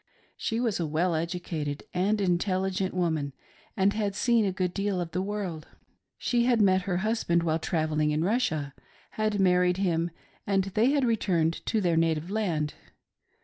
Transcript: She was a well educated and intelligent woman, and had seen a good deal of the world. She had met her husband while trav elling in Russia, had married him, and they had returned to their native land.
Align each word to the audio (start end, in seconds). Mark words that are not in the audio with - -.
She 0.35 0.59
was 0.59 0.79
a 0.79 0.87
well 0.87 1.13
educated 1.13 1.83
and 1.93 2.19
intelligent 2.19 2.95
woman, 2.95 3.33
and 3.77 3.93
had 3.93 4.15
seen 4.15 4.45
a 4.45 4.51
good 4.51 4.73
deal 4.73 4.99
of 4.99 5.11
the 5.11 5.21
world. 5.21 5.67
She 6.17 6.45
had 6.45 6.59
met 6.59 6.81
her 6.89 6.97
husband 7.05 7.43
while 7.43 7.59
trav 7.59 7.89
elling 7.89 8.09
in 8.09 8.23
Russia, 8.23 8.73
had 9.11 9.39
married 9.39 9.77
him, 9.77 10.09
and 10.47 10.63
they 10.63 10.89
had 10.89 11.05
returned 11.05 11.63
to 11.67 11.79
their 11.81 11.97
native 11.97 12.31
land. 12.31 12.73